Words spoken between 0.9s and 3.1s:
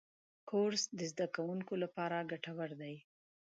د زدهکوونکو لپاره ګټور دی.